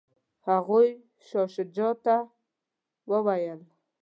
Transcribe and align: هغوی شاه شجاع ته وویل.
هغوی 0.49 0.87
شاه 1.27 1.47
شجاع 1.55 1.93
ته 2.05 2.15
وویل. 3.11 3.61